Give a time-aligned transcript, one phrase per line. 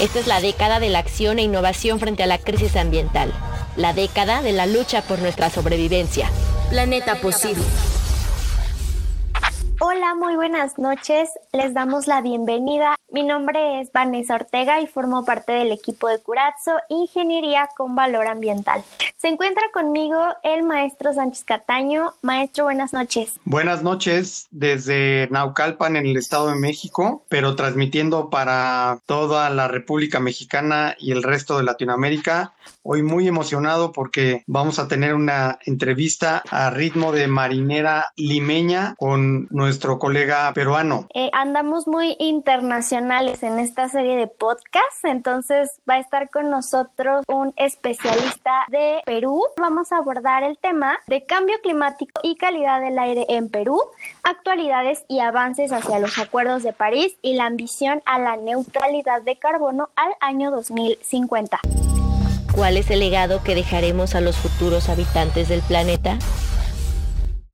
[0.00, 3.32] Esta es la década de la acción e innovación frente a la crisis ambiental,
[3.76, 6.28] la década de la lucha por nuestra sobrevivencia.
[6.68, 7.62] Planeta Posible.
[9.80, 11.30] Hola, muy buenas noches.
[11.52, 12.94] Les damos la bienvenida.
[13.10, 18.28] Mi nombre es Vanessa Ortega y formo parte del equipo de Curazzo Ingeniería con Valor
[18.28, 18.84] Ambiental.
[19.16, 22.14] Se encuentra conmigo el maestro Sánchez Cataño.
[22.22, 23.34] Maestro, buenas noches.
[23.44, 30.20] Buenas noches desde Naucalpan en el Estado de México, pero transmitiendo para toda la República
[30.20, 32.53] Mexicana y el resto de Latinoamérica.
[32.82, 39.46] Hoy muy emocionado porque vamos a tener una entrevista a ritmo de marinera limeña con
[39.50, 41.06] nuestro colega peruano.
[41.14, 47.24] Eh, andamos muy internacionales en esta serie de podcasts, entonces va a estar con nosotros
[47.28, 49.42] un especialista de Perú.
[49.56, 53.80] Vamos a abordar el tema de cambio climático y calidad del aire en Perú,
[54.22, 59.36] actualidades y avances hacia los acuerdos de París y la ambición a la neutralidad de
[59.36, 61.60] carbono al año 2050.
[62.54, 66.18] ¿Cuál es el legado que dejaremos a los futuros habitantes del planeta?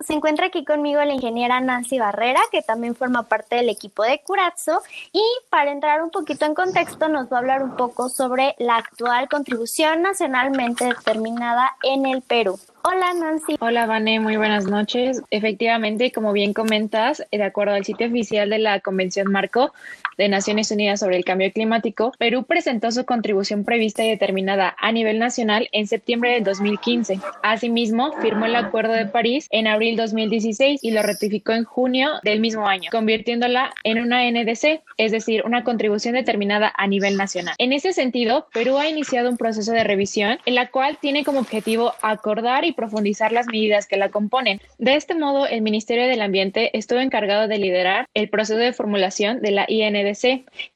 [0.00, 4.20] Se encuentra aquí conmigo la ingeniera Nancy Barrera, que también forma parte del equipo de
[4.20, 4.82] Curazzo.
[5.12, 8.76] Y para entrar un poquito en contexto, nos va a hablar un poco sobre la
[8.76, 12.58] actual contribución nacionalmente determinada en el Perú.
[12.82, 13.56] Hola Nancy.
[13.60, 15.22] Hola Vane, muy buenas noches.
[15.30, 19.72] Efectivamente, como bien comentas, de acuerdo al sitio oficial de la Convención Marco
[20.20, 24.92] de Naciones Unidas sobre el Cambio Climático, Perú presentó su contribución prevista y determinada a
[24.92, 27.20] nivel nacional en septiembre del 2015.
[27.42, 32.38] Asimismo, firmó el Acuerdo de París en abril 2016 y lo ratificó en junio del
[32.40, 37.54] mismo año, convirtiéndola en una NDC, es decir, una contribución determinada a nivel nacional.
[37.56, 41.40] En ese sentido, Perú ha iniciado un proceso de revisión en la cual tiene como
[41.40, 44.60] objetivo acordar y profundizar las medidas que la componen.
[44.76, 49.40] De este modo, el Ministerio del Ambiente estuvo encargado de liderar el proceso de formulación
[49.40, 50.09] de la INDC,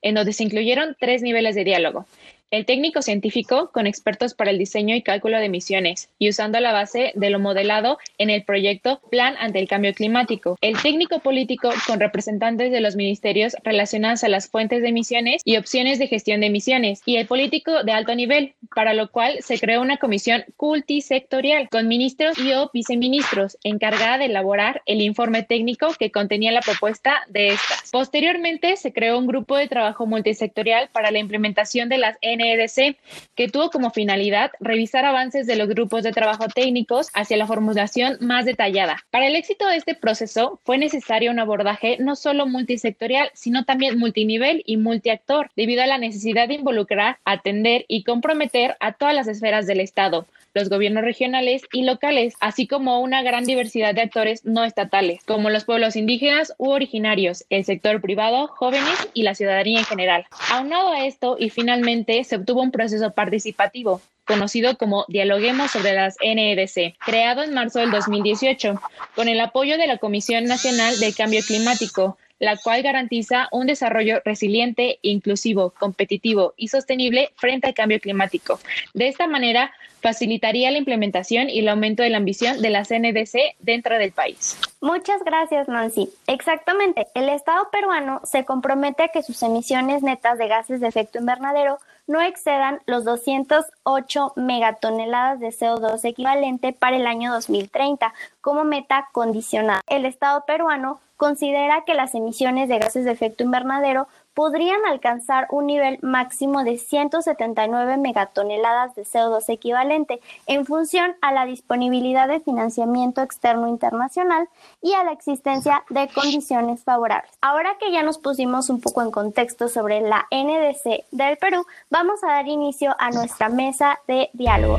[0.03, 2.07] en donde se incluyeron tres niveles de diálogo
[2.51, 6.73] el técnico científico con expertos para el diseño y cálculo de emisiones y usando la
[6.73, 11.71] base de lo modelado en el proyecto Plan ante el Cambio Climático, el técnico político
[11.87, 16.41] con representantes de los ministerios relacionados a las fuentes de emisiones y opciones de gestión
[16.41, 20.45] de emisiones y el político de alto nivel, para lo cual se creó una comisión
[20.59, 26.61] multisectorial con ministros y o viceministros encargada de elaborar el informe técnico que contenía la
[26.61, 27.91] propuesta de estas.
[27.93, 32.97] Posteriormente se creó un grupo de trabajo multisectorial para la implementación de las N NEDC,
[33.35, 38.17] que tuvo como finalidad revisar avances de los grupos de trabajo técnicos hacia la formulación
[38.21, 39.05] más detallada.
[39.11, 43.99] Para el éxito de este proceso fue necesario un abordaje no solo multisectorial, sino también
[43.99, 49.29] multinivel y multiactor, debido a la necesidad de involucrar, atender y comprometer a todas las
[49.29, 54.45] esferas del Estado, los gobiernos regionales y locales, así como una gran diversidad de actores
[54.45, 59.81] no estatales, como los pueblos indígenas u originarios, el sector privado, jóvenes y la ciudadanía
[59.81, 60.27] en general.
[60.51, 66.17] Aunado a esto, y finalmente se obtuvo un proceso participativo, conocido como Dialoguemos sobre las
[66.23, 68.81] NEDC, creado en marzo del 2018,
[69.15, 74.21] con el apoyo de la Comisión Nacional del Cambio Climático, la cual garantiza un desarrollo
[74.25, 78.61] resiliente, inclusivo, competitivo y sostenible frente al cambio climático.
[78.93, 79.73] De esta manera,
[80.05, 84.59] facilitaría la implementación y el aumento de la ambición de la NDC dentro del país.
[84.83, 86.11] Muchas gracias, Nancy.
[86.27, 91.19] Exactamente, el Estado peruano se compromete a que sus emisiones netas de gases de efecto
[91.19, 98.13] invernadero no excedan los 208 megatoneladas de CO2 equivalente para el año 2030
[98.43, 99.81] como meta condicionada.
[99.89, 105.67] El Estado peruano considera que las emisiones de gases de efecto invernadero podrían alcanzar un
[105.67, 113.23] nivel máximo de 179 megatoneladas de CO2 equivalente en función a la disponibilidad de financiamiento
[113.23, 114.49] externo internacional
[114.83, 117.31] y a la existencia de condiciones favorables.
[117.41, 122.23] Ahora que ya nos pusimos un poco en contexto sobre la NDC del Perú, vamos
[122.25, 124.79] a dar inicio a nuestra mesa de diálogo.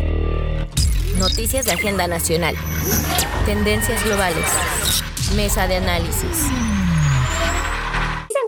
[1.17, 2.55] Noticias de Agenda Nacional.
[3.45, 4.45] Tendencias globales.
[5.35, 6.74] Mesa de análisis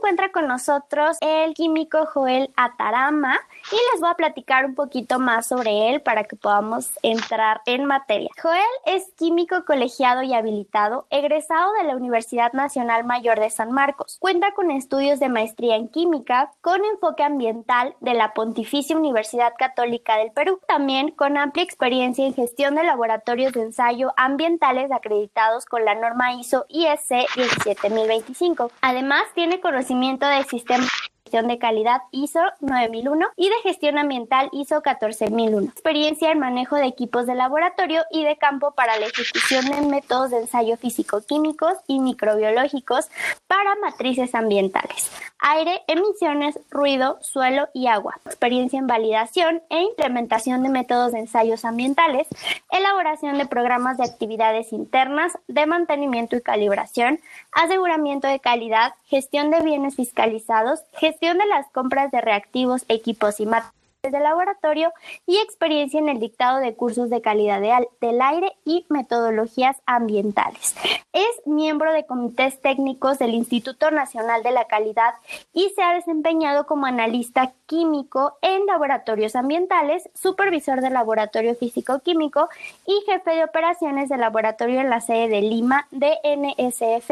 [0.07, 3.37] encuentra con nosotros el químico Joel Atarama
[3.70, 7.84] y les voy a platicar un poquito más sobre él para que podamos entrar en
[7.84, 8.29] materia.
[8.41, 14.16] Joel es químico colegiado y habilitado, egresado de la Universidad Nacional Mayor de San Marcos.
[14.22, 20.16] Cuenta con estudios de maestría en química con enfoque ambiental de la Pontificia Universidad Católica
[20.16, 25.84] del Perú, también con amplia experiencia en gestión de laboratorios de ensayo ambientales acreditados con
[25.84, 28.72] la norma ISO ISC 17025.
[28.79, 29.97] Además, tiene conocimiento
[30.29, 30.88] del sistema
[31.29, 35.68] de calidad ISO 9001 y de gestión ambiental ISO 14001.
[35.72, 40.32] Experiencia en manejo de equipos de laboratorio y de campo para la ejecución de métodos
[40.32, 43.09] de ensayo físico-químicos y microbiológicos
[43.47, 48.20] para matrices ambientales, aire, emisiones, ruido, suelo y agua.
[48.26, 52.28] Experiencia en validación e implementación de métodos de ensayos ambientales,
[52.72, 57.20] elaboración de programas de actividades internas, de mantenimiento y calibración,
[57.52, 63.46] aseguramiento de calidad, gestión de bienes fiscalizados, gestión de las compras de reactivos, equipos y
[63.46, 64.91] materiales de laboratorio
[65.25, 67.61] y experiencia en el dictado de cursos de calidad
[68.01, 70.75] del aire y metodologías ambientales.
[71.13, 75.13] Es miembro de comités técnicos del Instituto Nacional de la Calidad
[75.53, 82.49] y se ha desempeñado como analista químico en laboratorios ambientales, supervisor de laboratorio físico-químico
[82.85, 87.11] y jefe de operaciones de laboratorio en la sede de Lima de NSF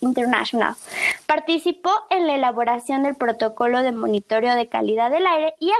[0.00, 0.74] International.
[1.26, 5.70] Participó en la elaboración del protocolo de monitoreo de calidad del aire y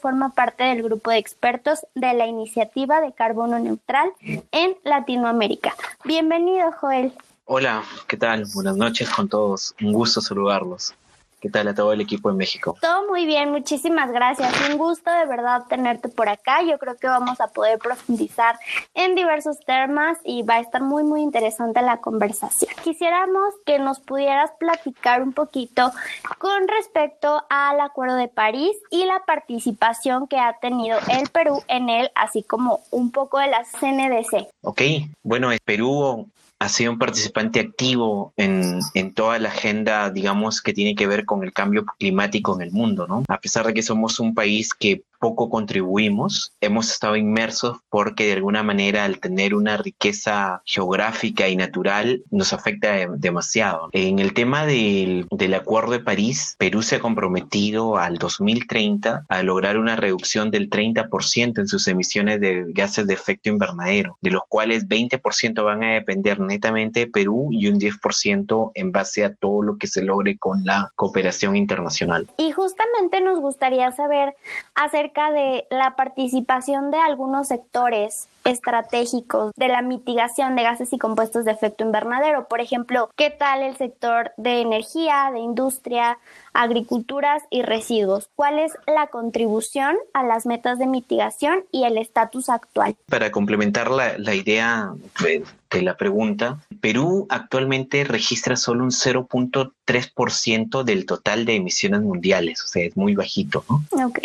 [0.00, 4.12] forma parte del grupo de expertos de la iniciativa de carbono neutral
[4.52, 5.74] en Latinoamérica.
[6.04, 7.12] Bienvenido, Joel.
[7.46, 8.44] Hola, ¿qué tal?
[8.54, 9.74] Buenas noches con todos.
[9.80, 10.94] Un gusto saludarlos.
[11.40, 12.76] ¿Qué tal a todo el equipo en México?
[12.82, 14.52] Todo muy bien, muchísimas gracias.
[14.68, 16.62] Un gusto de verdad tenerte por acá.
[16.62, 18.58] Yo creo que vamos a poder profundizar
[18.92, 22.70] en diversos temas y va a estar muy, muy interesante la conversación.
[22.84, 25.90] Quisiéramos que nos pudieras platicar un poquito
[26.36, 31.88] con respecto al Acuerdo de París y la participación que ha tenido el Perú en
[31.88, 34.46] él, así como un poco de la CNDC.
[34.60, 34.82] Ok,
[35.22, 36.28] bueno, el Perú
[36.60, 41.24] ha sido un participante activo en, en, toda la agenda, digamos, que tiene que ver
[41.24, 43.24] con el cambio climático en el mundo, ¿no?
[43.28, 48.32] A pesar de que somos un país que poco contribuimos, hemos estado inmersos porque de
[48.32, 53.90] alguna manera al tener una riqueza geográfica y natural nos afecta demasiado.
[53.92, 59.42] En el tema del, del Acuerdo de París, Perú se ha comprometido al 2030 a
[59.42, 64.42] lograr una reducción del 30% en sus emisiones de gases de efecto invernadero, de los
[64.48, 69.62] cuales 20% van a depender netamente de Perú y un 10% en base a todo
[69.62, 72.26] lo que se logre con la cooperación internacional.
[72.38, 74.34] Y justamente nos gustaría saber
[74.74, 81.44] acerca de la participación de algunos sectores estratégicos de la mitigación de gases y compuestos
[81.44, 82.48] de efecto invernadero.
[82.48, 86.18] Por ejemplo, ¿qué tal el sector de energía, de industria,
[86.54, 88.30] agriculturas y residuos?
[88.34, 92.96] ¿Cuál es la contribución a las metas de mitigación y el estatus actual?
[93.06, 94.92] Para complementar la, la idea
[95.22, 102.64] de, de, la pregunta, Perú actualmente registra solo un 0.3% del total de emisiones mundiales,
[102.64, 103.84] o sea, es muy bajito, ¿no?
[104.06, 104.20] Ok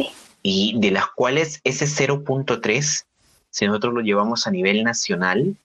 [0.48, 3.06] y de las cuales ese 0.3,
[3.50, 5.56] si nosotros lo llevamos a nivel nacional,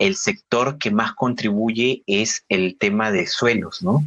[0.00, 4.04] el sector que más contribuye es el tema de suelos, ¿no?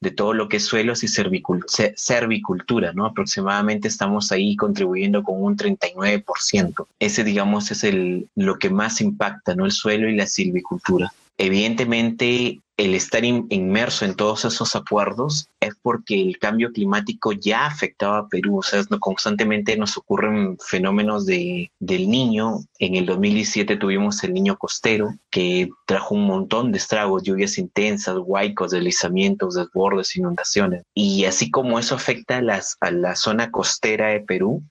[0.00, 3.04] De todo lo que es suelos y servicultura, ¿no?
[3.04, 6.86] Aproximadamente estamos ahí contribuyendo con un 39%.
[6.98, 9.66] Ese, digamos, es el, lo que más impacta, ¿no?
[9.66, 11.12] El suelo y la silvicultura.
[11.36, 18.18] Evidentemente, el estar inmerso en todos esos acuerdos es porque el cambio climático ya afectaba
[18.18, 18.58] a Perú.
[18.58, 22.60] O sea, constantemente nos ocurren fenómenos de, del niño.
[22.78, 28.16] En el 2017 tuvimos el niño costero, que trajo un montón de estragos, lluvias intensas,
[28.16, 30.84] huaicos, deslizamientos, desbordes, inundaciones.
[30.94, 34.62] Y así como eso afecta a, las, a la zona costera de Perú,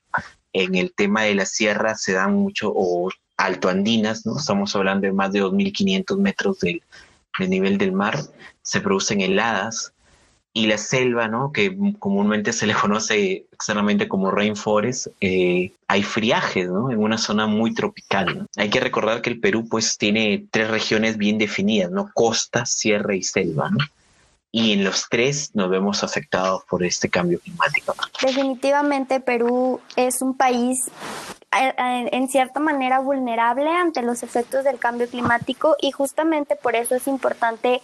[0.53, 4.37] en el tema de la sierra se dan mucho, o altoandinas, ¿no?
[4.37, 6.57] Estamos hablando de más de 2.500 metros
[7.37, 8.17] del de nivel del mar,
[8.61, 9.93] se producen heladas
[10.53, 11.51] y la selva, ¿no?
[11.51, 16.89] que comúnmente se le conoce externamente como rainforest, eh, hay friajes ¿no?
[16.89, 18.47] en una zona muy tropical.
[18.55, 22.09] Hay que recordar que el Perú pues tiene tres regiones bien definidas, ¿no?
[22.11, 23.69] costa, sierra y selva.
[23.69, 23.77] ¿no?
[24.57, 27.93] Y en los tres nos vemos afectados por este cambio climático.
[28.19, 30.87] Definitivamente Perú es un país
[31.51, 36.75] eh, eh, en cierta manera vulnerable ante los efectos del cambio climático y justamente por
[36.75, 37.83] eso es importante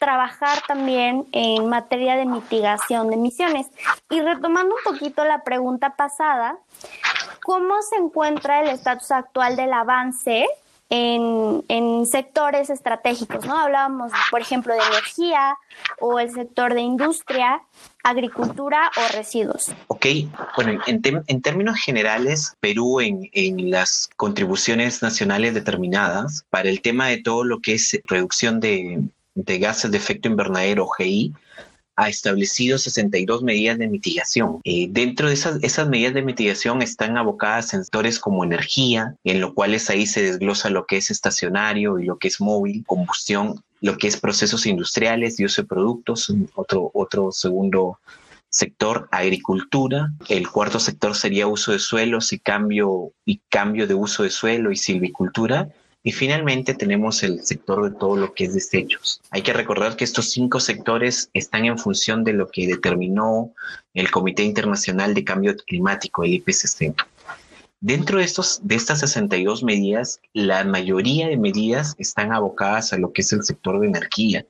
[0.00, 3.68] trabajar también en materia de mitigación de emisiones.
[4.10, 6.58] Y retomando un poquito la pregunta pasada,
[7.44, 10.48] ¿cómo se encuentra el estatus actual del avance
[10.90, 13.58] en, en, sectores estratégicos, ¿no?
[13.58, 15.56] Hablábamos, por ejemplo, de energía
[16.00, 17.62] o el sector de industria,
[18.02, 19.72] agricultura o residuos.
[19.88, 20.06] Ok,
[20.56, 27.18] bueno, en, términos generales, Perú en, en, las contribuciones nacionales determinadas para el tema de
[27.22, 29.02] todo lo que es reducción de,
[29.34, 31.34] de gases de efecto invernadero, GI,
[31.98, 34.60] ha establecido 62 medidas de mitigación.
[34.62, 39.52] Eh, dentro de esas, medidas de mitigación están abocadas en sectores como energía, en lo
[39.52, 43.64] cual es ahí se desglosa lo que es estacionario y lo que es móvil, combustión,
[43.80, 47.98] lo que es procesos industriales y uso de productos, otro, otro segundo
[48.48, 54.22] sector agricultura, el cuarto sector sería uso de suelos y cambio, y cambio de uso
[54.22, 55.68] de suelo y silvicultura,
[56.02, 59.20] y finalmente tenemos el sector de todo lo que es desechos.
[59.30, 63.52] Hay que recordar que estos cinco sectores están en función de lo que determinó
[63.94, 66.94] el Comité Internacional de Cambio Climático, el IPCC.
[67.80, 73.12] Dentro de, estos, de estas 62 medidas, la mayoría de medidas están abocadas a lo
[73.12, 74.46] que es el sector de energía,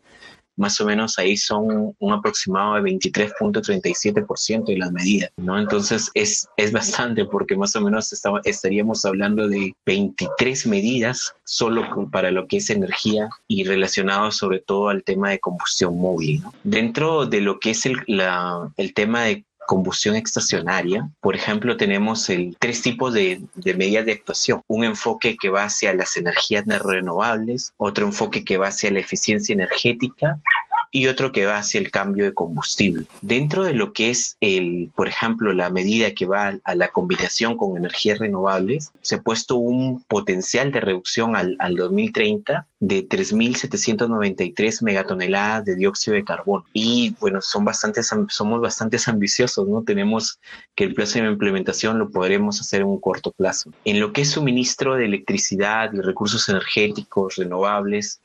[0.58, 5.58] más o menos ahí son un aproximado de 23.37% de las medidas, ¿no?
[5.58, 8.12] Entonces es, es bastante porque más o menos
[8.44, 14.88] estaríamos hablando de 23 medidas solo para lo que es energía y relacionado sobre todo
[14.88, 16.42] al tema de combustión móvil.
[16.64, 21.10] Dentro de lo que es el, la, el tema de combustión estacionaria.
[21.20, 22.26] Por ejemplo, tenemos
[22.58, 24.62] tres tipos de, de, medidas de actuación.
[24.66, 29.52] Un enfoque que va hacia las energías renovables, otro enfoque que va hacia la eficiencia
[29.52, 30.40] energética
[30.90, 33.06] y otro que va hacia el cambio de combustible.
[33.22, 37.56] Dentro de lo que es el, por ejemplo, la medida que va a la combinación
[37.56, 44.82] con energías renovables, se ha puesto un potencial de reducción al, al 2030 de 3.793
[44.82, 46.64] megatoneladas de dióxido de carbono.
[46.72, 49.82] Y bueno, son bastantes, somos bastante ambiciosos, ¿no?
[49.82, 50.40] Tenemos
[50.74, 53.70] que el plazo de implementación lo podremos hacer en un corto plazo.
[53.84, 58.20] En lo que es suministro de electricidad y recursos energéticos renovables,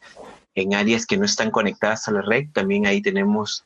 [0.55, 3.65] en áreas que no están conectadas a la red, también ahí tenemos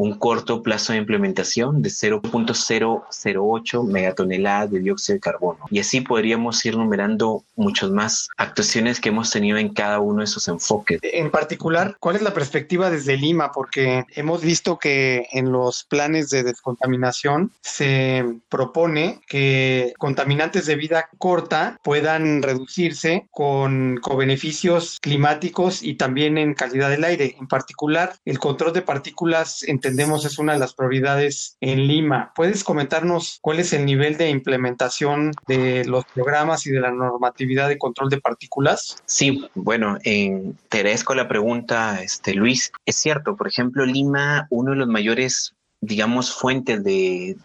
[0.00, 5.58] un corto plazo de implementación de 0.008 megatoneladas de dióxido de carbono.
[5.70, 10.24] Y así podríamos ir numerando muchas más actuaciones que hemos tenido en cada uno de
[10.24, 11.00] esos enfoques.
[11.02, 13.52] En particular, ¿cuál es la perspectiva desde Lima?
[13.52, 21.10] Porque hemos visto que en los planes de descontaminación se propone que contaminantes de vida
[21.18, 27.36] corta puedan reducirse con co-beneficios climáticos y también en calidad del aire.
[27.38, 32.32] En particular, el control de partículas entre es una de las prioridades en Lima.
[32.34, 37.68] ¿Puedes comentarnos cuál es el nivel de implementación de los programas y de la normatividad
[37.68, 38.96] de control de partículas?
[39.06, 42.72] Sí, bueno, te agradezco la pregunta, este, Luis.
[42.86, 47.36] Es cierto, por ejemplo, Lima, uno de los mayores, digamos, fuentes de,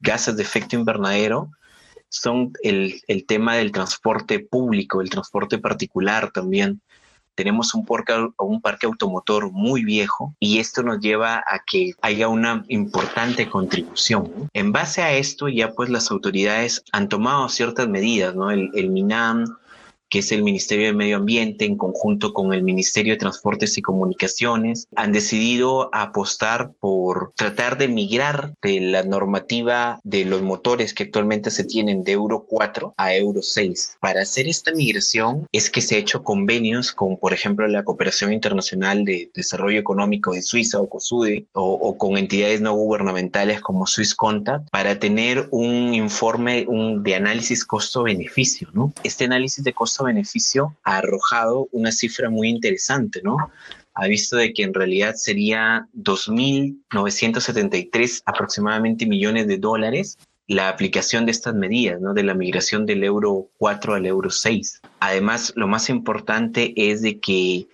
[0.00, 1.50] gases de efecto invernadero,
[2.08, 6.80] son el, tema del transporte público, el transporte particular también
[7.36, 8.12] tenemos un parque,
[8.62, 14.32] parque automotor muy viejo y esto nos lleva a que haya una importante contribución.
[14.54, 18.50] En base a esto ya pues las autoridades han tomado ciertas medidas, ¿no?
[18.50, 19.56] El MINAM,
[20.08, 23.82] que es el Ministerio de Medio Ambiente, en conjunto con el Ministerio de Transportes y
[23.82, 31.04] Comunicaciones, han decidido apostar por tratar de migrar de la normativa de los motores que
[31.04, 33.98] actualmente se tienen de Euro 4 a Euro 6.
[34.00, 38.32] Para hacer esta migración es que se ha hecho convenios con, por ejemplo, la Cooperación
[38.32, 43.86] Internacional de Desarrollo Económico de Suiza o COSUDE o, o con entidades no gubernamentales como
[43.86, 48.68] Swisscontact para tener un informe un, de análisis costo-beneficio.
[48.72, 48.92] ¿no?
[49.02, 53.36] Este análisis de costo beneficio ha arrojado una cifra muy interesante, ¿no?
[53.94, 61.32] Ha visto de que en realidad sería 2.973 aproximadamente millones de dólares la aplicación de
[61.32, 62.14] estas medidas, ¿no?
[62.14, 64.80] De la migración del euro 4 al euro 6.
[65.00, 67.66] Además, lo más importante es de que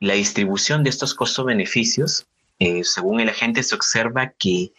[0.00, 2.26] la distribución de estos costos-beneficios,
[2.58, 4.72] eh, según el agente, se observa que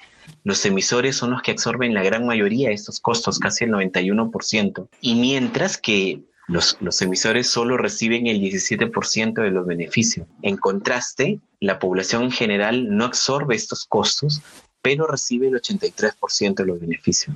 [0.44, 4.88] los emisores son los que absorben la gran mayoría de estos costos, casi el 91%.
[5.02, 6.22] Y mientras que
[6.52, 10.28] los, emisores solo reciben el 17% de los beneficios.
[10.42, 14.42] En contraste, la población en general no absorbe estos costos,
[14.82, 17.36] pero recibe el 83% de los beneficios.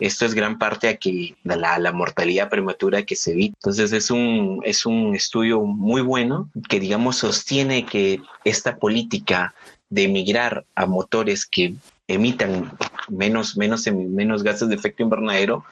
[0.00, 3.54] Esto es gran parte a que la, la, mortalidad prematura que se evita.
[3.58, 9.54] Entonces es un, es un estudio muy bueno que, digamos, sostiene que esta política
[9.90, 11.74] de emigrar a motores que
[12.08, 12.72] emitan
[13.08, 15.64] menos, menos, menos gases de efecto invernadero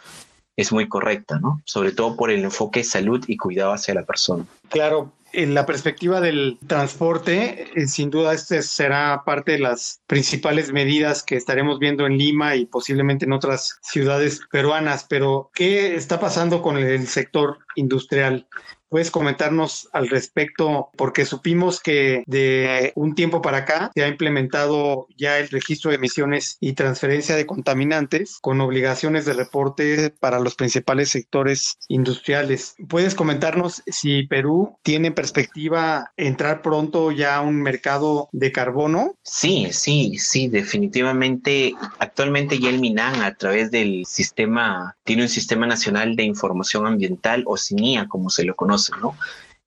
[0.60, 1.62] es muy correcta, ¿no?
[1.64, 4.44] Sobre todo por el enfoque salud y cuidado hacia la persona.
[4.68, 10.72] Claro, en la perspectiva del transporte, eh, sin duda este será parte de las principales
[10.72, 16.18] medidas que estaremos viendo en Lima y posiblemente en otras ciudades peruanas, pero ¿qué está
[16.18, 18.46] pasando con el sector industrial?
[18.90, 20.90] ¿Puedes comentarnos al respecto?
[20.96, 25.96] Porque supimos que de un tiempo para acá se ha implementado ya el registro de
[25.96, 32.74] emisiones y transferencia de contaminantes con obligaciones de reporte para los principales sectores industriales.
[32.88, 39.14] ¿Puedes comentarnos si Perú tiene perspectiva entrar pronto ya a un mercado de carbono?
[39.22, 41.74] Sí, sí, sí, definitivamente.
[42.00, 47.44] Actualmente ya el MINAN a través del sistema, tiene un sistema nacional de información ambiental
[47.46, 48.92] o CINIA, como se lo conoce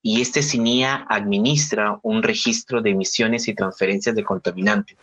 [0.06, 4.98] y este CINIA administra un registro de emisiones y transferencias de contaminantes.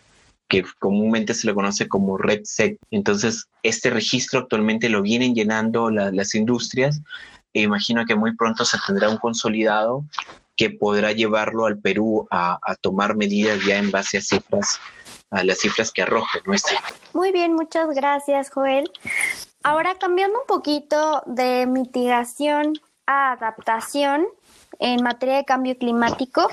[0.47, 2.77] que comúnmente se le conoce como Red Set.
[2.91, 7.01] Entonces, este registro actualmente lo vienen llenando las industrias
[7.55, 10.05] e imagino que muy pronto se tendrá un consolidado
[10.57, 14.81] que podrá llevarlo al Perú a, tomar medidas ya en base a cifras
[15.31, 16.77] a las cifras que arroje nuestra.
[17.13, 18.91] Muy bien, muchas gracias, Joel.
[19.63, 22.75] Ahora cambiando un poquito de mitigación
[23.07, 24.27] a adaptación,
[24.79, 26.49] en materia de cambio climático.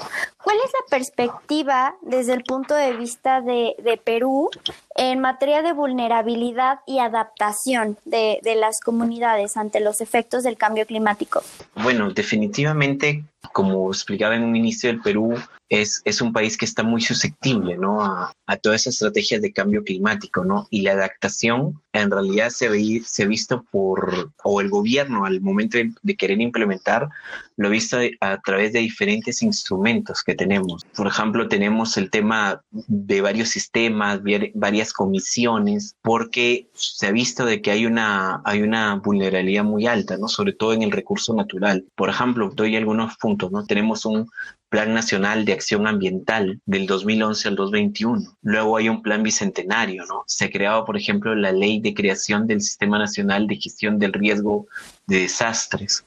[0.47, 4.49] ¿Cuál es la perspectiva desde el punto de vista de, Perú
[4.95, 10.85] en materia de vulnerabilidad y adaptación de, de las comunidades ante los efectos del cambio
[10.85, 11.43] climático?
[11.75, 15.35] Bueno, definitivamente, como explicaba en un inicio, el Perú
[15.69, 18.01] es, es un país que está muy susceptible ¿no?
[18.01, 20.67] a, a todas esas estrategias de cambio climático, ¿no?
[20.69, 25.77] Y la adaptación en realidad se, ve, se visto por, o el gobierno al momento
[25.77, 27.09] de, querer implementar,
[27.57, 30.85] lo ha visto a través de diferentes instrumentos que tenemos.
[30.95, 34.21] Por ejemplo, tenemos el tema de varios sistemas,
[34.53, 40.15] varias comisiones, porque se ha visto de que hay una, hay una vulnerabilidad muy alta,
[40.17, 40.29] ¿no?
[40.29, 41.85] Sobre todo en el recurso natural.
[41.95, 43.65] Por ejemplo, doy algunos puntos, ¿no?
[43.65, 44.29] Tenemos un
[44.69, 48.37] Plan Nacional de Acción Ambiental del 2011 al 2021.
[48.41, 50.23] Luego hay un plan bicentenario, ¿no?
[50.27, 54.11] Se ha creado, por ejemplo, la ley de creación del Sistema Nacional de Gestión del
[54.11, 54.67] Riesgo
[55.05, 56.03] de Desastres.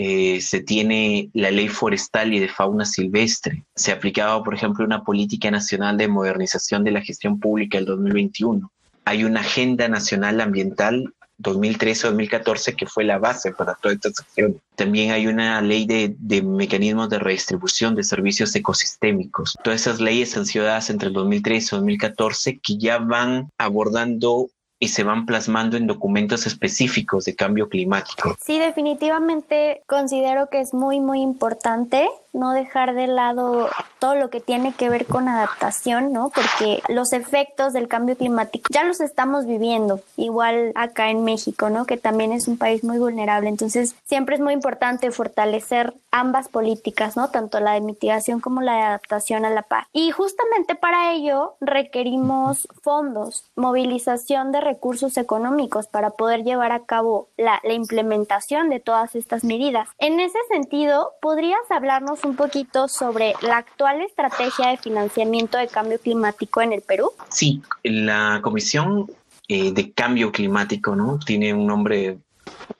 [0.00, 3.64] Eh, se tiene la ley forestal y de fauna silvestre.
[3.74, 7.86] Se ha aplicado, por ejemplo, una política nacional de modernización de la gestión pública del
[7.86, 8.70] 2021.
[9.04, 14.60] Hay una agenda nacional ambiental 2013-2014 que fue la base para toda esta sección.
[14.76, 19.56] También hay una ley de, de, mecanismos de redistribución de servicios ecosistémicos.
[19.64, 24.48] Todas esas leyes han sido dadas entre el 2013 y 2014 que ya van abordando
[24.80, 28.36] y se van plasmando en documentos específicos de cambio climático.
[28.40, 33.68] Sí, definitivamente considero que es muy, muy importante no dejar de lado
[33.98, 36.30] todo lo que tiene que ver con adaptación, ¿no?
[36.30, 41.84] Porque los efectos del cambio climático ya los estamos viviendo, igual acá en México, ¿no?
[41.84, 43.48] Que también es un país muy vulnerable.
[43.48, 47.30] Entonces, siempre es muy importante fortalecer ambas políticas, ¿no?
[47.30, 49.86] Tanto la de mitigación como la de adaptación a la paz.
[49.92, 57.28] Y justamente para ello requerimos fondos, movilización de recursos económicos para poder llevar a cabo
[57.36, 59.88] la, la implementación de todas estas medidas.
[59.98, 65.98] En ese sentido, ¿podrías hablarnos un poquito sobre la actual estrategia de financiamiento de cambio
[65.98, 67.10] climático en el Perú?
[67.28, 69.10] Sí, la Comisión
[69.48, 71.18] eh, de Cambio Climático, ¿no?
[71.18, 72.18] Tiene un nombre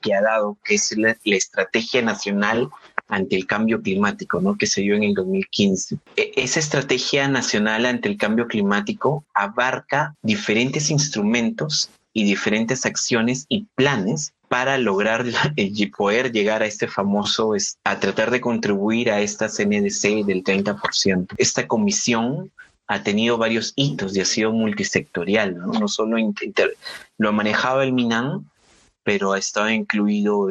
[0.01, 2.69] que ha dado, que es la, Estrategia Nacional
[3.07, 4.55] ante el Cambio Climático, ¿no?
[4.55, 5.97] Que se dio en el 2015.
[6.15, 13.65] E, esa Estrategia Nacional ante el Cambio Climático abarca diferentes instrumentos y diferentes acciones y
[13.75, 15.25] planes para lograr
[15.97, 17.53] poder llegar a este famoso,
[17.85, 21.27] a tratar de contribuir a esta CNDC del 30%.
[21.37, 22.51] Esta comisión
[22.87, 26.17] ha tenido varios hitos y ha sido multisectorial, no, solo
[27.17, 28.49] lo ha manejado el MINAN,
[29.03, 30.49] pero ha estado incluido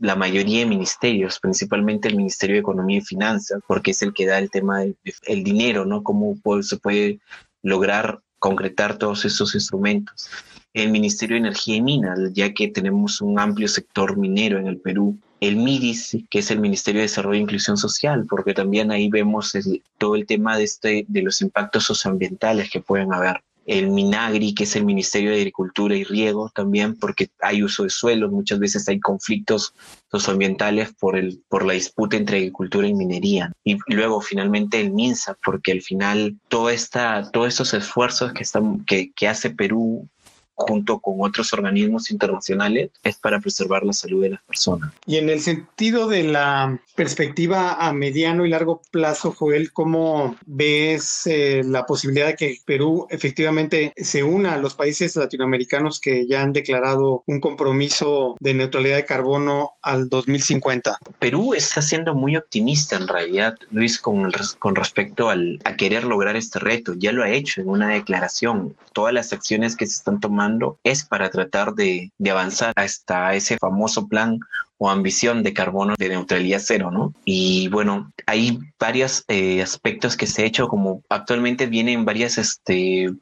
[0.00, 4.26] la mayoría de ministerios, principalmente el Ministerio de Economía y Finanzas, porque es el que
[4.26, 4.96] da el tema del
[5.26, 6.02] el dinero, ¿no?
[6.02, 7.20] Cómo se puede
[7.62, 10.28] lograr concretar todos estos instrumentos
[10.74, 14.78] el Ministerio de Energía y Minas, ya que tenemos un amplio sector minero en el
[14.78, 15.16] Perú.
[15.40, 19.56] El MIDIS, que es el Ministerio de Desarrollo e Inclusión Social, porque también ahí vemos
[19.98, 23.40] todo el tema de, este, de los impactos socioambientales que pueden haber.
[23.66, 27.90] El MINAGRI, que es el Ministerio de Agricultura y Riego, también porque hay uso de
[27.90, 29.74] suelos, muchas veces hay conflictos
[30.10, 33.52] socioambientales por, el, por la disputa entre agricultura y minería.
[33.62, 38.84] Y luego finalmente el MINSA, porque al final todo esta, todos estos esfuerzos que, están,
[38.84, 40.08] que, que hace Perú
[40.54, 44.92] junto con otros organismos internacionales es para preservar la salud de las personas.
[45.06, 51.26] Y en el sentido de la perspectiva a mediano y largo plazo, Joel, ¿cómo ves
[51.26, 56.42] eh, la posibilidad de que Perú efectivamente se una a los países latinoamericanos que ya
[56.42, 60.98] han declarado un compromiso de neutralidad de carbono al 2050?
[61.18, 66.36] Perú está siendo muy optimista en realidad, Luis, con, con respecto al, a querer lograr
[66.36, 66.94] este reto.
[66.94, 68.76] Ya lo ha hecho en una declaración.
[68.92, 70.43] Todas las acciones que se están tomando
[70.82, 74.38] es para tratar de, avanzar hasta ese famoso plan
[74.78, 77.14] o ambición de carbono de neutralidad cero, ¿no?
[77.24, 83.12] Y bueno, hay varios eh, aspectos que se ha hecho, como actualmente vienen varias este,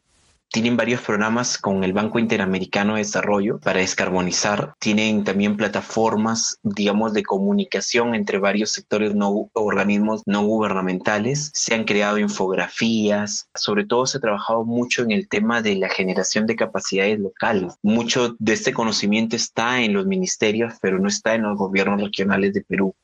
[0.52, 4.74] tienen varios programas con el Banco Interamericano de Desarrollo para descarbonizar.
[4.78, 11.50] Tienen también plataformas, digamos, de comunicación entre varios sectores no organismos no gubernamentales.
[11.54, 13.48] Se han creado infografías.
[13.54, 17.74] Sobre todo se ha trabajado mucho en el tema de la generación de capacidades locales.
[17.82, 22.52] Mucho de este conocimiento está en los ministerios, pero no está en los gobiernos regionales
[22.52, 22.94] de Perú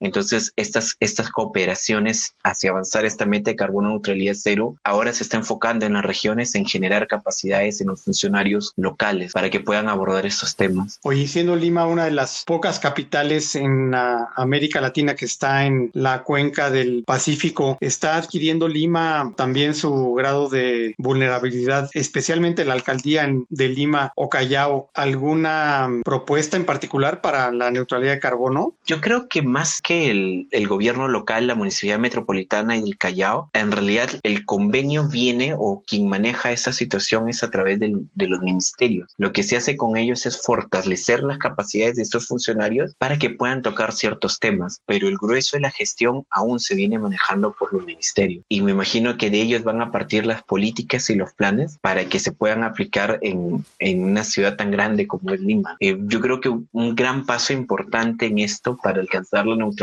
[0.00, 5.36] Entonces, estas, estas cooperaciones hacia avanzar esta meta de carbono neutralidad cero ahora se está
[5.36, 10.26] enfocando en las regiones en generar capacidades en los funcionarios locales para que puedan abordar
[10.26, 10.98] estos temas.
[11.02, 16.22] Hoy siendo Lima una de las pocas capitales en América Latina que está en la
[16.22, 23.68] cuenca del Pacífico, ¿está adquiriendo Lima también su grado de vulnerabilidad, especialmente la alcaldía de
[23.68, 24.90] Lima o Callao?
[24.94, 28.74] ¿Alguna propuesta en particular para la neutralidad de carbono?
[28.86, 33.50] Yo creo que más que el, el gobierno local, la municipalidad metropolitana y el Callao,
[33.52, 38.26] en realidad el convenio viene o quien maneja esa situación es a través de, de
[38.26, 39.14] los ministerios.
[39.16, 43.30] Lo que se hace con ellos es fortalecer las capacidades de estos funcionarios para que
[43.30, 47.72] puedan tocar ciertos temas, pero el grueso de la gestión aún se viene manejando por
[47.72, 48.44] los ministerios.
[48.48, 52.04] Y me imagino que de ellos van a partir las políticas y los planes para
[52.04, 55.76] que se puedan aplicar en, en una ciudad tan grande como es Lima.
[55.80, 59.77] Eh, yo creo que un gran paso importante en esto para alcanzar la neutralidad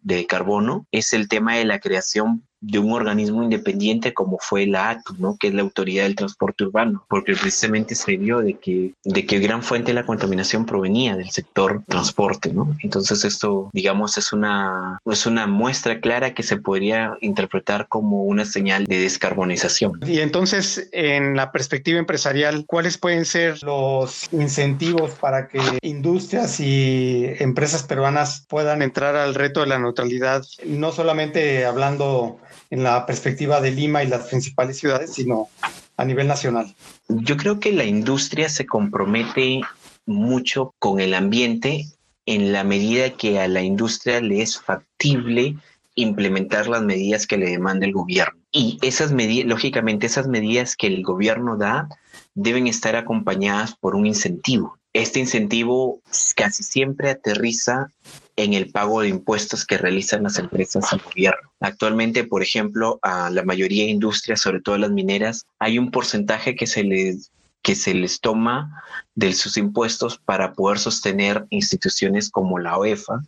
[0.00, 4.90] de carbono es el tema de la creación de un organismo independiente como fue la
[4.90, 5.36] ATU, ¿no?
[5.38, 9.38] que es la Autoridad del Transporte Urbano, porque precisamente se vio de que, de que
[9.38, 12.52] gran fuente de la contaminación provenía del sector transporte.
[12.52, 12.76] ¿no?
[12.82, 18.44] Entonces esto, digamos, es una, es una muestra clara que se podría interpretar como una
[18.44, 20.00] señal de descarbonización.
[20.06, 27.24] Y entonces, en la perspectiva empresarial, ¿cuáles pueden ser los incentivos para que industrias y
[27.38, 30.44] empresas peruanas puedan entrar al reto de la neutralidad?
[30.64, 32.38] No solamente hablando
[32.70, 35.48] en la perspectiva de Lima y las principales ciudades, sino
[35.96, 36.74] a nivel nacional?
[37.08, 39.60] Yo creo que la industria se compromete
[40.06, 41.86] mucho con el ambiente
[42.26, 45.56] en la medida que a la industria le es factible
[45.94, 48.38] implementar las medidas que le demanda el gobierno.
[48.52, 51.88] Y esas medidas, lógicamente, esas medidas que el gobierno da
[52.34, 54.78] deben estar acompañadas por un incentivo.
[54.96, 56.00] Este incentivo
[56.36, 57.92] casi siempre aterriza
[58.34, 61.52] en el pago de impuestos que realizan las empresas al gobierno.
[61.60, 66.56] Actualmente, por ejemplo, a la mayoría de industrias, sobre todo las mineras, hay un porcentaje
[66.56, 67.30] que se les
[67.60, 68.82] que se les toma
[69.14, 73.20] de sus impuestos para poder sostener instituciones como la OEFA,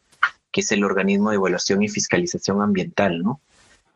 [0.51, 3.43] que es el organismo de evaluación y fiscalización ambiental, ¿no?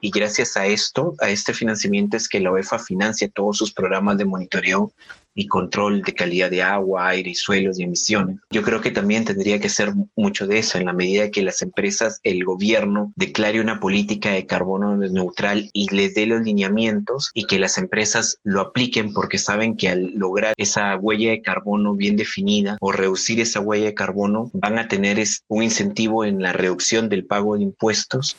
[0.02, 4.18] Y gracias a esto, a este financiamiento es que la OEFA financia todos sus programas
[4.18, 4.92] de monitoreo
[5.34, 8.38] y control de calidad de agua, aire y suelos y emisiones.
[8.50, 11.62] Yo creo que también tendría que ser mucho de eso en la medida que las
[11.62, 17.46] empresas, el gobierno declare una política de carbono neutral y les dé los lineamientos y
[17.46, 22.16] que las empresas lo apliquen porque saben que al lograr esa huella de carbono bien
[22.16, 27.08] definida o reducir esa huella de carbono van a tener un incentivo en la reducción
[27.08, 28.36] del pago de impuestos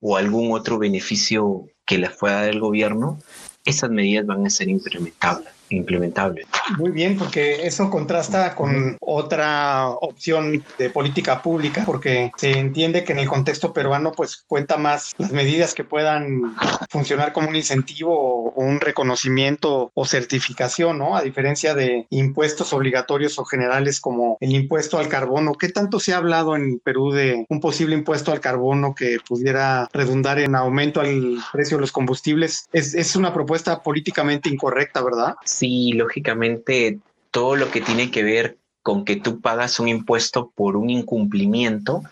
[0.00, 3.18] o algún otro beneficio que les pueda dar el gobierno,
[3.64, 6.46] esas medidas van a ser implementables implementable.
[6.78, 13.12] Muy bien, porque eso contrasta con otra opción de política pública, porque se entiende que
[13.12, 16.54] en el contexto peruano pues cuenta más las medidas que puedan
[16.90, 21.16] funcionar como un incentivo o un reconocimiento o certificación, ¿no?
[21.16, 25.54] A diferencia de impuestos obligatorios o generales como el impuesto al carbono.
[25.54, 29.88] ¿Qué tanto se ha hablado en Perú de un posible impuesto al carbono que pudiera
[29.92, 32.66] redundar en aumento al precio de los combustibles?
[32.72, 35.34] Es, es una propuesta políticamente incorrecta, ¿verdad?
[35.44, 36.98] Sí, lógicamente
[37.30, 42.02] todo lo que tiene que ver con que tú pagas un impuesto por un incumplimiento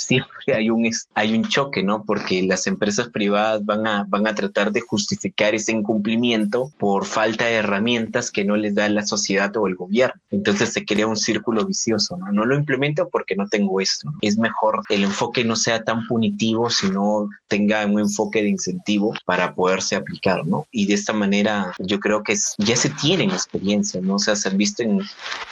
[0.00, 2.04] siempre hay un, hay un choque, ¿no?
[2.04, 7.46] Porque las empresas privadas van a, van a tratar de justificar ese incumplimiento por falta
[7.46, 10.20] de herramientas que no les da la sociedad o el gobierno.
[10.30, 12.32] Entonces se crea un círculo vicioso, ¿no?
[12.32, 14.12] No lo implemento porque no tengo esto.
[14.20, 19.54] Es mejor el enfoque no sea tan punitivo, sino tenga un enfoque de incentivo para
[19.54, 20.66] poderse aplicar, ¿no?
[20.70, 24.14] Y de esta manera yo creo que ya se tienen experiencias, ¿no?
[24.14, 25.00] O sea, se han visto en,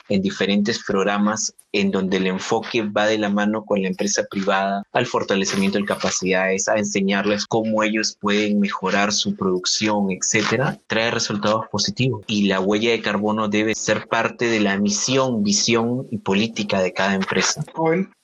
[0.09, 4.38] en diferentes programas en donde el enfoque va de la mano con la empresa privada
[4.49, 11.67] al fortalecimiento de capacidades, a enseñarles cómo ellos pueden mejorar su producción, etcétera, trae resultados
[11.71, 12.25] positivos.
[12.27, 16.93] Y la huella de carbono debe ser parte de la misión, visión y política de
[16.93, 17.65] cada empresa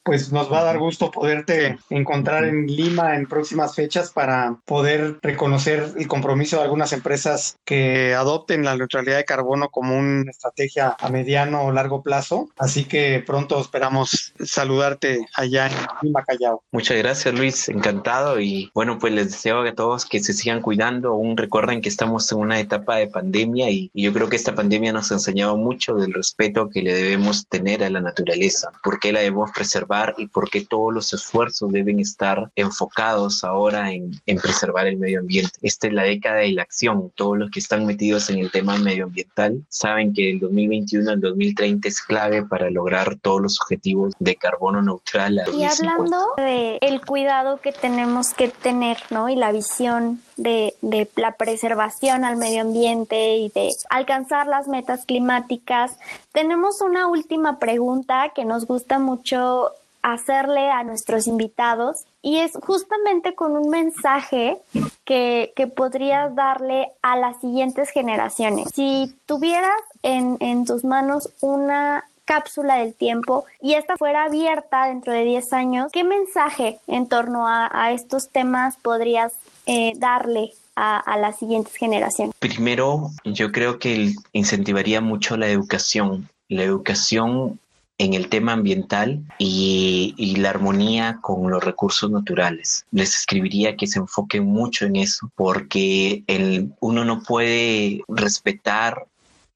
[0.05, 5.19] pues nos va a dar gusto poderte encontrar en Lima en próximas fechas para poder
[5.23, 10.95] reconocer el compromiso de algunas empresas que adopten la neutralidad de carbono como una estrategia
[10.99, 12.51] a mediano o largo plazo.
[12.59, 16.63] Así que pronto esperamos saludarte allá en Lima, Callao.
[16.71, 17.69] Muchas gracias, Luis.
[17.71, 18.41] Encantado.
[18.41, 21.13] Y bueno, pues les deseo a todos que se sigan cuidando.
[21.13, 24.55] Aún recuerden que estamos en una etapa de pandemia y, y yo creo que esta
[24.55, 29.13] pandemia nos ha enseñado mucho del respeto que le debemos tener a la naturaleza, porque
[29.13, 34.11] la debemos preservar preservar y por qué todos los esfuerzos deben estar enfocados ahora en,
[34.27, 35.53] en preservar el medio ambiente.
[35.63, 37.13] Esta es la década de la acción.
[37.15, 41.89] Todos los que están metidos en el tema medioambiental saben que el 2021 al 2030
[41.89, 45.43] es clave para lograr todos los objetivos de carbono neutral.
[45.55, 49.29] Y hablando de el cuidado que tenemos que tener, ¿no?
[49.29, 55.05] Y la visión de, de, la preservación al medio ambiente y de alcanzar las metas
[55.05, 55.97] climáticas.
[56.33, 59.71] Tenemos una última pregunta que nos gusta mucho
[60.05, 64.59] hacerle a nuestros invitados y es justamente con un mensaje
[65.07, 68.69] que, que podrías darle a las siguientes generaciones.
[68.75, 75.15] Si tuvieras en, en tus manos una cápsula del tiempo y esta fuera abierta dentro
[75.15, 79.33] de 10 años, ¿qué mensaje en torno a, a estos temas podrías
[79.65, 82.35] eh, darle a, a, las siguientes generaciones?
[82.39, 86.29] Primero, yo creo que incentivaría mucho la educación.
[86.49, 87.59] La educación
[87.99, 92.85] en el tema ambiental y, la armonía con los recursos naturales.
[92.91, 99.07] Les escribiría que se enfoquen mucho en eso porque el, uno no puede respetar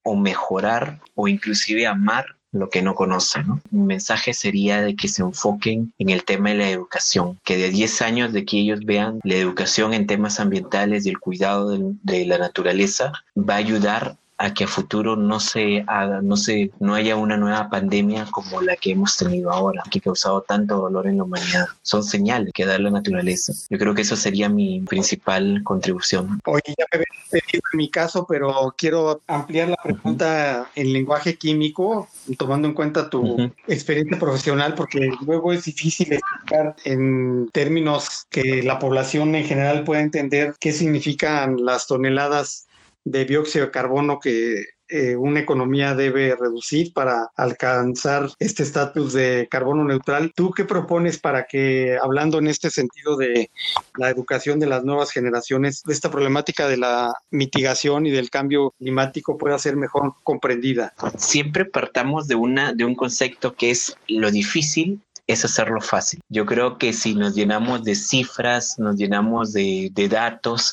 [0.03, 3.42] o mejorar o inclusive amar lo que no conoce.
[3.42, 3.61] ¿no?
[3.70, 7.70] Mi mensaje sería de que se enfoquen en el tema de la educación, que de
[7.70, 11.94] 10 años de que ellos vean la educación en temas ambientales y el cuidado de,
[12.03, 16.70] de la naturaleza va a ayudar a que a futuro no se haga, no se,
[16.79, 20.77] no haya una nueva pandemia como la que hemos tenido ahora, que ha causado tanto
[20.77, 21.66] dolor en la humanidad.
[21.83, 23.53] Son señales que da la naturaleza.
[23.68, 26.40] Yo creo que eso sería mi principal contribución.
[26.46, 30.68] Oye, ya me había pedido en mi caso, pero quiero ampliar la pregunta uh -huh.
[30.77, 33.53] en lenguaje químico, tomando en cuenta tu uh -huh.
[33.66, 40.01] experiencia profesional, porque luego es difícil explicar en términos que la población en general pueda
[40.01, 42.67] entender qué significan las toneladas
[43.10, 49.46] de dióxido de carbono que eh, una economía debe reducir para alcanzar este estatus de
[49.50, 50.32] carbono neutral.
[50.34, 53.50] ¿Tú qué propones para que, hablando en este sentido de
[53.98, 59.36] la educación de las nuevas generaciones, esta problemática de la mitigación y del cambio climático
[59.36, 60.94] pueda ser mejor comprendida?
[61.18, 66.20] Siempre partamos de, una, de un concepto que es lo difícil es hacerlo fácil.
[66.30, 70.72] Yo creo que si nos llenamos de cifras, nos llenamos de, de datos,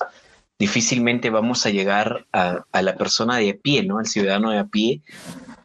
[0.60, 4.00] difícilmente vamos a llegar a, la persona de a pie, ¿no?
[4.00, 5.02] Al ciudadano de a pie,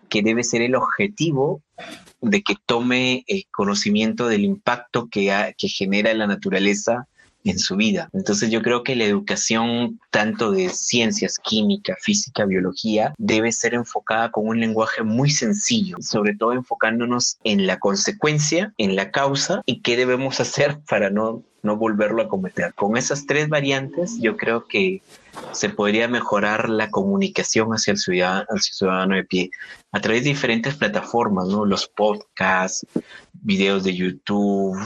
[0.09, 1.63] que debe ser el objetivo
[2.21, 7.07] de que tome eh, conocimiento del impacto que, ha, que genera la naturaleza
[7.45, 8.11] en su vida.
[8.13, 14.31] Entonces yo creo que la educación tanto de ciencias, química, física, biología, debe ser enfocada
[14.31, 19.81] con un lenguaje muy sencillo, sobre todo enfocándonos en la consecuencia, en la causa y
[19.81, 22.75] qué debemos hacer para no, no volverlo a cometer.
[22.75, 25.03] Con esas tres variantes yo creo que
[25.53, 29.51] se podría mejorar la comunicación hacia el ciudadano, hacia ciudadano de pie
[29.93, 31.65] a través de diferentes plataformas, ¿no?
[31.65, 32.87] Los podcasts,
[33.43, 34.77] videos de YouTube,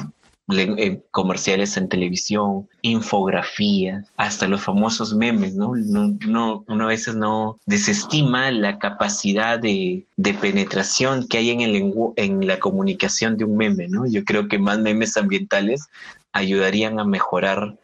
[0.50, 5.74] eh, comerciales en televisión, infografías, hasta los famosos memes, ¿no?
[5.74, 11.62] no, no uno a veces no desestima la capacidad de, de penetración que hay en,
[11.62, 14.06] el en la comunicación de un meme, ¿no?
[14.06, 15.88] Yo creo que más memes ambientales
[16.34, 17.76] ayudarían a mejorar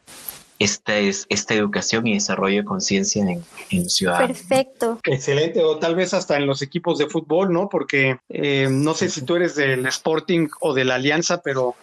[0.58, 4.36] esta es esta educación y desarrollo de conciencia en, en ciudadanos.
[4.36, 5.00] Perfecto.
[5.04, 7.70] Excelente, o tal vez hasta en los equipos de fútbol, ¿no?
[7.70, 11.76] Porque eh, no sé si tú eres del Sporting o de la Alianza, pero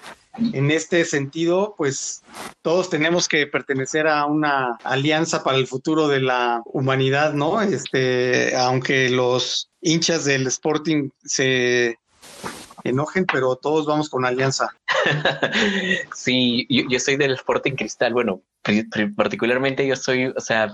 [0.53, 2.21] en este sentido, pues
[2.61, 7.59] todos tenemos que pertenecer a una alianza para el futuro de la humanidad, ¿no?
[7.61, 11.97] Este, aunque los hinchas del Sporting se
[12.83, 14.69] enojen, pero todos vamos con alianza.
[16.13, 18.13] sí, yo, soy del Sporting Cristal.
[18.13, 18.41] Bueno,
[19.15, 20.71] particularmente yo soy, o sea,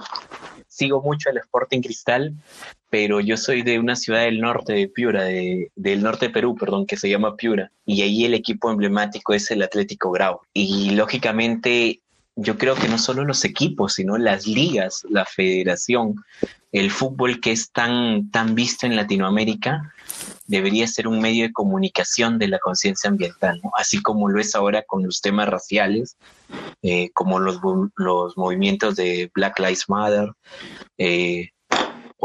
[0.68, 2.34] sigo mucho el Sporting Cristal,
[2.89, 6.56] pero yo soy de una ciudad del norte de Piura, de, del norte de Perú,
[6.56, 10.42] perdón, que se llama Piura, y ahí el equipo emblemático es el Atlético Grau.
[10.54, 12.02] Y lógicamente
[12.36, 16.24] yo creo que no solo los equipos, sino las ligas, la federación,
[16.74, 19.94] el fútbol que es tan, tan visto en Latinoamérica,
[20.48, 23.72] debería ser un medio de comunicación de la conciencia ambiental, ¿no?
[23.78, 26.18] así como lo es ahora con los temas raciales,
[26.82, 27.60] eh, como los,
[27.96, 30.34] los movimientos de Black Lives Matter,
[30.98, 31.52] eh,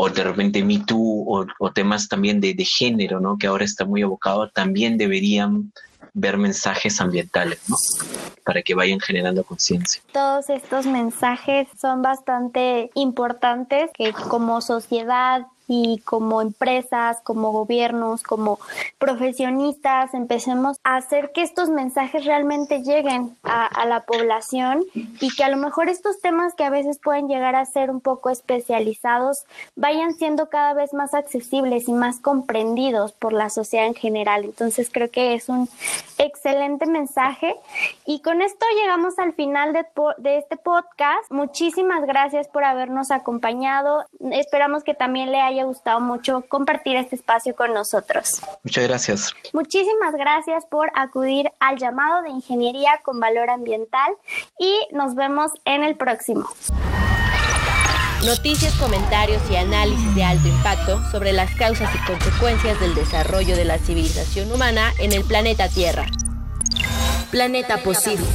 [0.00, 3.36] o de repente Me Too, o, o temas también de, de, género, ¿no?
[3.36, 5.72] que ahora está muy abocado, también deberían
[6.14, 7.74] ver mensajes ambientales, ¿no?
[8.44, 10.00] Para que vayan generando conciencia.
[10.12, 18.58] Todos estos mensajes son bastante importantes que como sociedad y como empresas, como gobiernos, como
[18.98, 25.44] profesionistas, empecemos a hacer que estos mensajes realmente lleguen a, a la población y que
[25.44, 29.44] a lo mejor estos temas que a veces pueden llegar a ser un poco especializados
[29.76, 34.44] vayan siendo cada vez más accesibles y más comprendidos por la sociedad en general.
[34.44, 35.68] Entonces creo que es un
[36.18, 37.54] excelente mensaje
[38.06, 39.84] y con esto llegamos al final de,
[40.18, 41.30] de este podcast.
[41.30, 44.04] Muchísimas gracias por habernos acompañado.
[44.32, 48.40] Esperamos que también le haya gustado mucho compartir este espacio con nosotros.
[48.62, 49.34] Muchas gracias.
[49.52, 54.14] Muchísimas gracias por acudir al llamado de ingeniería con valor ambiental
[54.58, 56.48] y nos vemos en el próximo.
[58.24, 63.64] Noticias, comentarios y análisis de alto impacto sobre las causas y consecuencias del desarrollo de
[63.64, 66.06] la civilización humana en el planeta Tierra.
[67.30, 68.26] Planeta Posible.